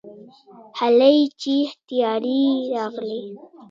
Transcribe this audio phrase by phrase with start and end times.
[0.79, 1.55] هلئ چې
[1.87, 2.41] طيارې
[2.75, 3.23] راغلې.